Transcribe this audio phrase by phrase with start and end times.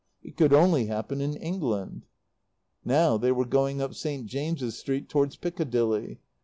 [0.23, 2.07] It could only happen in England."
[2.83, 4.25] Now they were going up St.
[4.25, 6.21] James's Street towards Piccadilly.